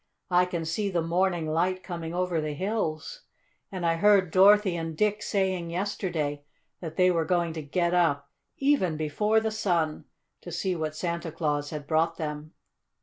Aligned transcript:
"I 0.31 0.45
can 0.47 0.65
see 0.65 0.89
the 0.89 1.03
morning 1.03 1.47
light 1.47 1.83
coming 1.83 2.11
over 2.11 2.41
the 2.41 2.53
hills. 2.55 3.21
And 3.71 3.85
I 3.85 3.97
heard 3.97 4.31
Dorothy 4.31 4.75
and 4.75 4.97
Dick 4.97 5.21
saying 5.21 5.69
yesterday 5.69 6.43
that 6.79 6.95
they 6.95 7.11
were 7.11 7.23
going 7.23 7.53
to 7.53 7.61
get 7.61 7.93
up, 7.93 8.31
even 8.57 8.97
before 8.97 9.39
the 9.39 9.51
sun, 9.51 10.05
to 10.41 10.51
see 10.51 10.75
what 10.75 10.95
Santa 10.95 11.31
Claus 11.31 11.69
had 11.69 11.85
brought 11.85 12.17
them." 12.17 12.55